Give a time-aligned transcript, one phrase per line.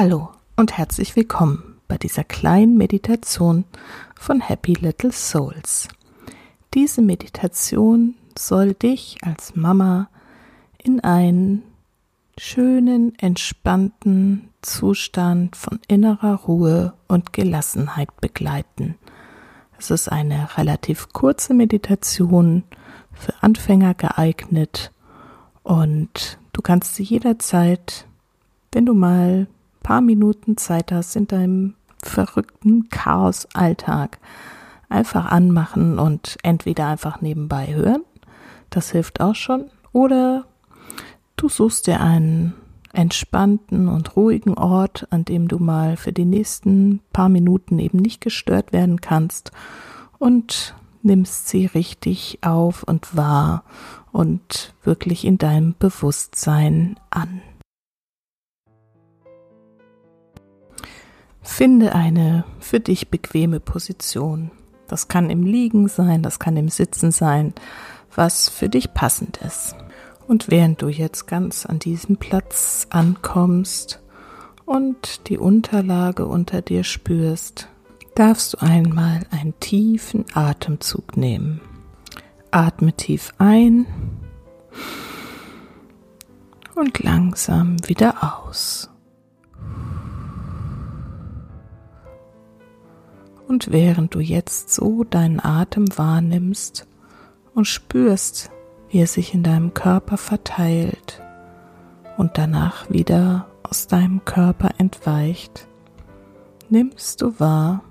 [0.00, 3.64] Hallo und herzlich willkommen bei dieser kleinen Meditation
[4.14, 5.88] von Happy Little Souls.
[6.72, 10.08] Diese Meditation soll dich als Mama
[10.80, 11.64] in einen
[12.38, 18.94] schönen, entspannten Zustand von innerer Ruhe und Gelassenheit begleiten.
[19.80, 22.62] Es ist eine relativ kurze Meditation
[23.12, 24.92] für Anfänger geeignet
[25.64, 28.06] und du kannst sie jederzeit,
[28.70, 29.48] wenn du mal
[29.82, 34.18] paar Minuten Zeit hast in deinem verrückten Chaos-Alltag,
[34.88, 38.02] einfach anmachen und entweder einfach nebenbei hören,
[38.70, 40.44] das hilft auch schon, oder
[41.36, 42.54] du suchst dir einen
[42.92, 48.20] entspannten und ruhigen Ort, an dem du mal für die nächsten paar Minuten eben nicht
[48.20, 49.52] gestört werden kannst.
[50.18, 53.64] Und nimmst sie richtig auf und wahr
[54.12, 57.40] und wirklich in deinem Bewusstsein an.
[61.48, 64.52] Finde eine für dich bequeme Position.
[64.86, 67.52] Das kann im Liegen sein, das kann im Sitzen sein,
[68.14, 69.74] was für dich passend ist.
[70.28, 74.00] Und während du jetzt ganz an diesem Platz ankommst
[74.66, 77.66] und die Unterlage unter dir spürst,
[78.14, 81.60] darfst du einmal einen tiefen Atemzug nehmen.
[82.52, 83.86] Atme tief ein
[86.76, 88.90] und langsam wieder aus.
[93.48, 96.86] Und während du jetzt so deinen Atem wahrnimmst
[97.54, 98.50] und spürst,
[98.90, 101.22] wie er sich in deinem Körper verteilt
[102.18, 105.66] und danach wieder aus deinem Körper entweicht,
[106.68, 107.82] nimmst du wahr,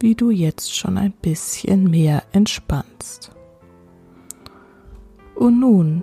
[0.00, 3.32] wie du jetzt schon ein bisschen mehr entspannst.
[5.34, 6.02] Und nun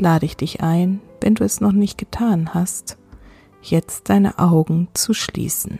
[0.00, 2.96] lade ich dich ein, wenn du es noch nicht getan hast,
[3.60, 5.78] jetzt deine Augen zu schließen.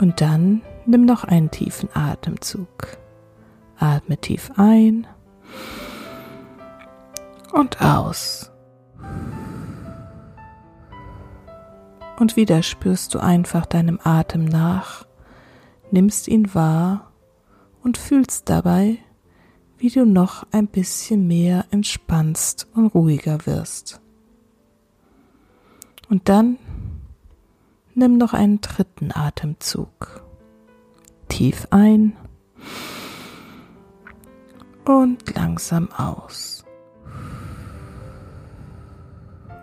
[0.00, 2.96] Und dann nimm noch einen tiefen Atemzug.
[3.76, 5.06] Atme tief ein
[7.52, 8.50] und aus.
[12.18, 15.06] Und wieder spürst du einfach deinem Atem nach,
[15.90, 17.12] nimmst ihn wahr
[17.82, 18.98] und fühlst dabei,
[19.76, 24.00] wie du noch ein bisschen mehr entspannst und ruhiger wirst.
[26.08, 26.58] Und dann
[27.94, 30.22] nimm noch einen dritten Atemzug.
[31.28, 32.16] Tief ein
[34.84, 36.64] und langsam aus.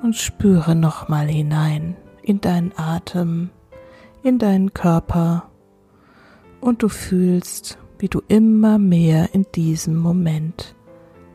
[0.02, 3.50] Und spüre nochmal hinein in deinen Atem,
[4.24, 5.50] in deinen Körper
[6.62, 10.76] und du fühlst, wie du immer mehr in diesem Moment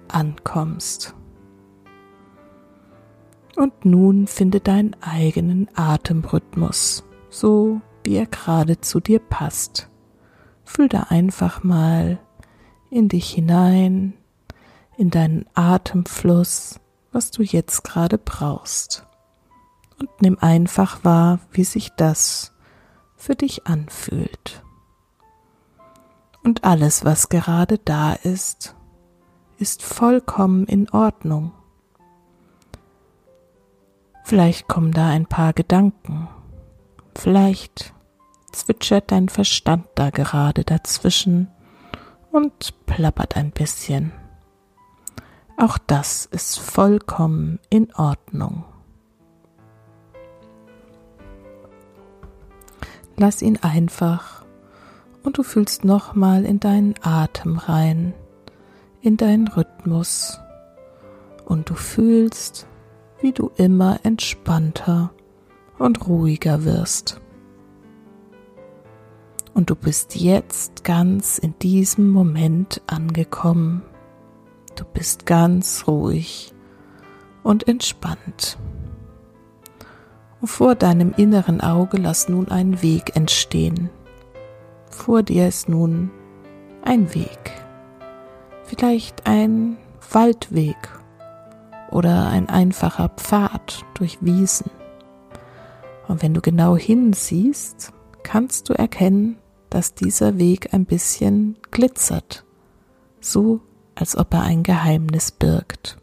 [0.09, 1.15] ankommst.
[3.57, 9.89] Und nun finde deinen eigenen Atemrhythmus, so wie er gerade zu dir passt.
[10.65, 12.19] Fühl da einfach mal
[12.91, 14.15] in dich hinein,
[14.97, 16.81] in deinen Atemfluss,
[17.11, 19.07] was du jetzt gerade brauchst.
[19.99, 22.53] Und nimm einfach wahr, wie sich das
[23.17, 24.63] für dich anfühlt.
[26.43, 28.75] Und alles, was gerade da ist,
[29.59, 31.53] ist vollkommen in Ordnung.
[34.25, 36.29] Vielleicht kommen da ein paar Gedanken,
[37.17, 37.93] vielleicht
[38.53, 41.49] zwitschert dein Verstand da gerade dazwischen
[42.31, 44.13] und plappert ein bisschen.
[45.57, 48.65] Auch das ist vollkommen in Ordnung.
[53.17, 54.45] Lass ihn einfach
[55.23, 58.15] und du fühlst nochmal in deinen Atem rein,
[59.03, 60.41] in deinen Rhythmus
[61.45, 62.67] und du fühlst,
[63.21, 65.13] wie du immer entspannter
[65.83, 67.21] und ruhiger wirst.
[69.55, 73.83] Und du bist jetzt ganz in diesem Moment angekommen.
[74.77, 76.55] Du bist ganz ruhig
[77.43, 78.59] und entspannt.
[80.41, 83.91] Und vor deinem inneren Auge lass nun einen Weg entstehen.
[84.91, 86.11] Vor dir ist nun
[86.83, 87.53] ein Weg.
[88.65, 89.77] Vielleicht ein
[90.11, 90.77] Waldweg
[91.91, 94.71] oder ein einfacher Pfad durch Wiesen.
[96.09, 99.37] Und wenn du genau hinsiehst, kannst du erkennen,
[99.71, 102.45] dass dieser Weg ein bisschen glitzert,
[103.21, 103.61] so
[103.95, 105.99] als ob er ein Geheimnis birgt.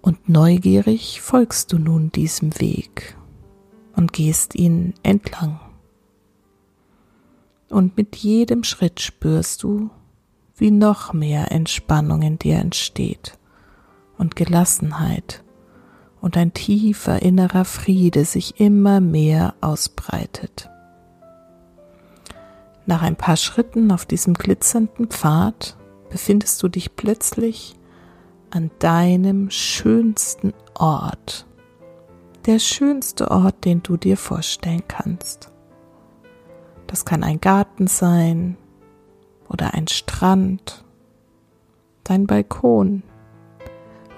[0.00, 3.16] Und neugierig folgst du nun diesem Weg
[3.94, 5.60] und gehst ihn entlang.
[7.68, 9.90] Und mit jedem Schritt spürst du,
[10.56, 13.38] wie noch mehr Entspannung in dir entsteht
[14.18, 15.42] und Gelassenheit
[16.22, 20.70] und ein tiefer innerer Friede sich immer mehr ausbreitet.
[22.86, 25.76] Nach ein paar Schritten auf diesem glitzernden Pfad
[26.10, 27.74] befindest du dich plötzlich
[28.50, 31.46] an deinem schönsten Ort.
[32.46, 35.50] Der schönste Ort, den du dir vorstellen kannst.
[36.86, 38.56] Das kann ein Garten sein
[39.48, 40.84] oder ein Strand,
[42.04, 43.02] dein Balkon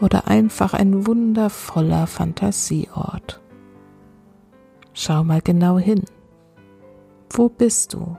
[0.05, 3.41] oder einfach ein wundervoller Fantasieort.
[4.93, 6.03] Schau mal genau hin.
[7.31, 8.15] Wo bist du?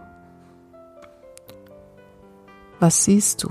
[2.79, 3.49] Was siehst du?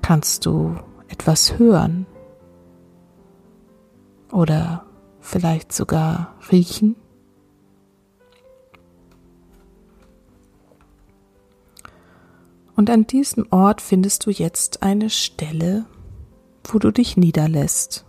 [0.00, 0.76] Kannst du
[1.08, 2.06] etwas hören?
[4.30, 4.86] Oder
[5.20, 6.94] vielleicht sogar riechen?
[12.80, 15.84] Und an diesem Ort findest du jetzt eine Stelle,
[16.64, 18.06] wo du dich niederlässt.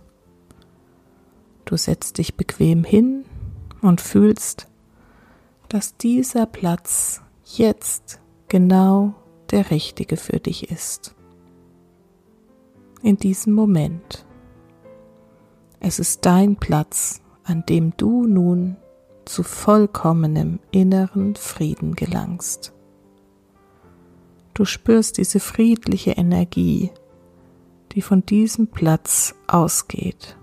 [1.66, 3.26] Du setzt dich bequem hin
[3.82, 4.68] und fühlst,
[5.68, 9.12] dass dieser Platz jetzt genau
[9.50, 11.14] der richtige für dich ist.
[13.02, 14.24] In diesem Moment.
[15.80, 18.78] Es ist dein Platz, an dem du nun
[19.26, 22.72] zu vollkommenem inneren Frieden gelangst.
[24.54, 26.90] Du spürst diese friedliche Energie,
[27.92, 30.36] die von diesem Platz ausgeht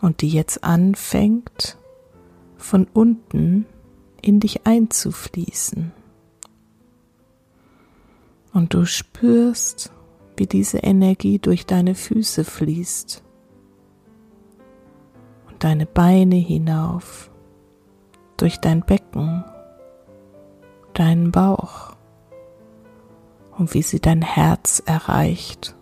[0.00, 1.78] und die jetzt anfängt,
[2.56, 3.66] von unten
[4.20, 5.92] in dich einzufließen.
[8.52, 9.92] Und du spürst,
[10.36, 13.22] wie diese Energie durch deine Füße fließt
[15.48, 17.30] und deine Beine hinauf,
[18.36, 19.44] durch dein Becken,
[20.94, 21.95] deinen Bauch
[23.58, 25.74] und wie sie dein Herz erreicht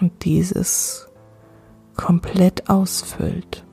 [0.00, 1.08] und dieses
[1.96, 3.64] komplett ausfüllt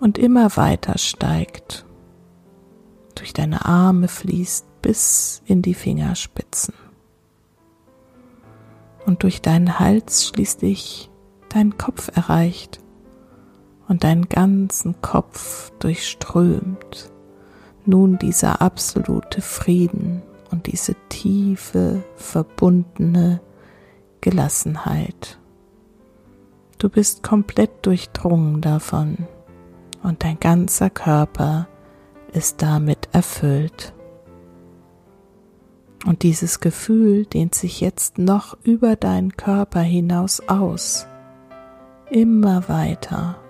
[0.00, 1.86] und immer weiter steigt,
[3.14, 6.74] durch deine Arme fließt bis in die Fingerspitzen.
[9.06, 11.10] Und durch deinen Hals schließlich
[11.48, 12.80] deinen Kopf erreicht
[13.88, 17.10] und deinen ganzen Kopf durchströmt.
[17.86, 20.22] Nun dieser absolute Frieden
[20.54, 23.40] und diese tiefe, verbundene
[24.20, 25.40] Gelassenheit.
[26.78, 29.26] Du bist komplett durchdrungen davon
[30.04, 31.66] und dein ganzer Körper
[32.32, 33.94] ist damit erfüllt.
[36.06, 41.08] Und dieses Gefühl dehnt sich jetzt noch über deinen Körper hinaus aus,
[42.10, 43.40] immer weiter.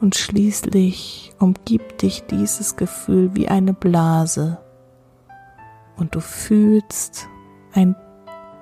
[0.00, 4.58] Und schließlich umgibt dich dieses Gefühl wie eine Blase
[5.98, 7.28] und du fühlst
[7.72, 7.94] ein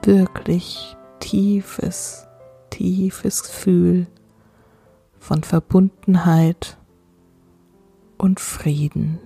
[0.03, 2.27] wirklich tiefes,
[2.71, 4.07] tiefes Gefühl
[5.19, 6.79] von Verbundenheit
[8.19, 9.19] und Frieden.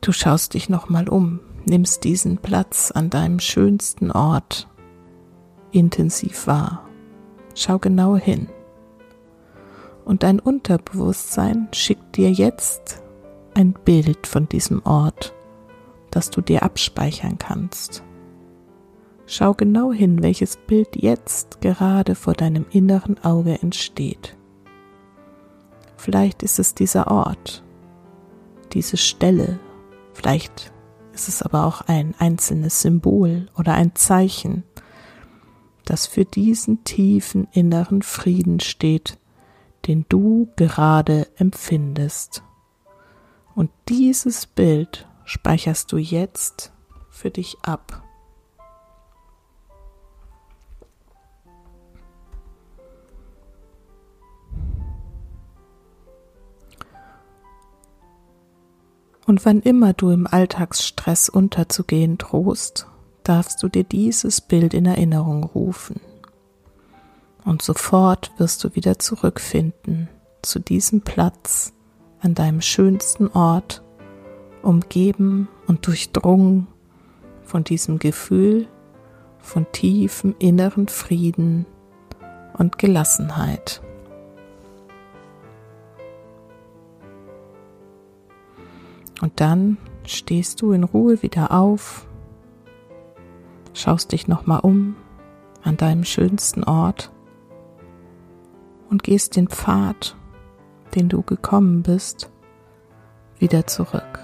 [0.00, 4.68] Du schaust dich nochmal um, nimmst diesen Platz an deinem schönsten Ort
[5.72, 6.88] intensiv wahr.
[7.54, 8.48] Schau genau hin
[10.04, 13.02] und dein Unterbewusstsein schickt dir jetzt
[13.54, 15.34] ein Bild von diesem Ort,
[16.10, 18.02] das du dir abspeichern kannst.
[19.26, 24.36] Schau genau hin, welches Bild jetzt gerade vor deinem inneren Auge entsteht.
[25.96, 27.64] Vielleicht ist es dieser Ort,
[28.72, 29.58] diese Stelle,
[30.12, 30.72] vielleicht
[31.14, 34.64] ist es aber auch ein einzelnes Symbol oder ein Zeichen,
[35.86, 39.18] das für diesen tiefen inneren Frieden steht,
[39.86, 42.42] den du gerade empfindest.
[43.54, 46.72] Und dieses Bild speicherst du jetzt
[47.10, 48.02] für dich ab.
[59.26, 62.86] Und wann immer du im Alltagsstress unterzugehen drohst,
[63.22, 65.98] darfst du dir dieses Bild in Erinnerung rufen
[67.44, 70.08] und sofort wirst du wieder zurückfinden
[70.42, 71.72] zu diesem Platz
[72.20, 73.82] an deinem schönsten Ort,
[74.62, 76.66] umgeben und durchdrungen
[77.42, 78.66] von diesem Gefühl
[79.38, 81.66] von tiefem inneren Frieden
[82.56, 83.82] und Gelassenheit.
[89.20, 92.06] Und dann stehst du in Ruhe wieder auf,
[93.74, 94.96] schaust dich nochmal um
[95.62, 97.13] an deinem schönsten Ort
[98.94, 100.14] und gehst den Pfad,
[100.94, 102.30] den du gekommen bist,
[103.40, 104.20] wieder zurück.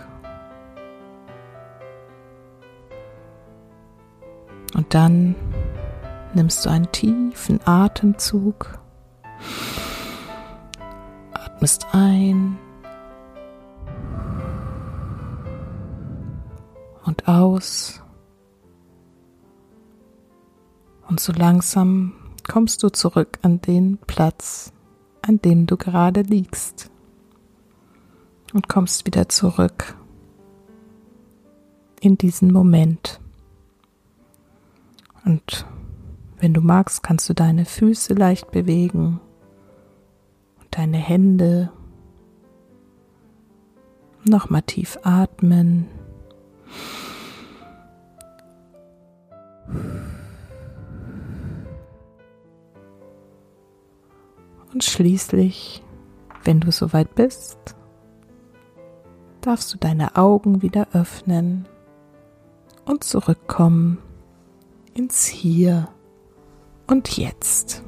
[4.77, 5.35] Und dann
[6.35, 8.79] nimmst du einen tiefen Atemzug,
[11.33, 12.57] atmest ein
[17.07, 18.01] und aus.
[21.09, 22.20] Und so langsam
[22.51, 24.73] kommst du zurück an den Platz,
[25.23, 26.91] an dem du gerade liegst.
[28.53, 29.97] Und kommst wieder zurück
[32.01, 33.21] in diesen Moment.
[35.25, 35.65] Und
[36.41, 39.21] wenn du magst, kannst du deine Füße leicht bewegen
[40.59, 41.71] und deine Hände.
[44.25, 45.87] Nochmal tief atmen.
[54.81, 55.83] Und schließlich,
[56.43, 57.59] wenn du soweit bist,
[59.43, 61.69] darfst du deine Augen wieder öffnen
[62.87, 63.99] und zurückkommen
[64.95, 65.89] ins Hier
[66.87, 67.83] und Jetzt.